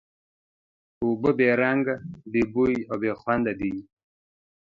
اوبه 1.03 1.31
بې 1.37 1.49
رنګ، 1.61 1.85
بې 2.31 2.43
بوی 2.53 2.75
او 2.89 2.95
بې 3.01 3.11
خوند 3.19 3.45
دي. 3.59 3.75